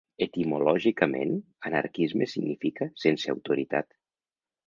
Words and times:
Etimològicament, 0.25 1.33
anarquisme 1.71 2.27
significa 2.33 2.87
‘sense 3.05 3.35
autoritat’. 3.35 3.93